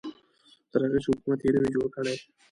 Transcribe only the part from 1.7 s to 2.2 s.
جوړ کړی.